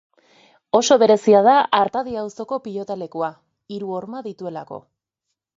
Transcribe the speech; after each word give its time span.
Oso 0.79 0.97
berezia 1.03 1.41
da 1.49 1.53
Artadi 1.81 2.17
auzoko 2.23 2.59
pilotalekua, 2.69 3.31
hiru 3.77 3.95
horma 3.99 4.27
dituelako. 4.31 4.85